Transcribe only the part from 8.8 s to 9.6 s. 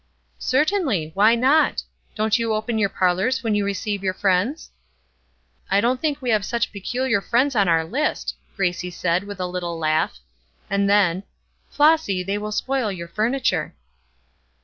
said, with a